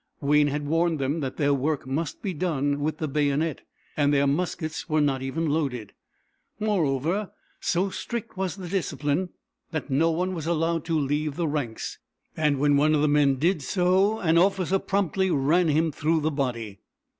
[0.19, 3.61] Wayne had warned them that their work must be done with the bayonet,
[3.95, 5.93] and their muskets were not even loaded.
[6.59, 9.29] Moreover, so strict was the discipline
[9.69, 11.99] that no one was allowed to leave the ranks,
[12.35, 16.31] and when one of the men did so an officer promptly ran him through the
[16.31, 16.79] body.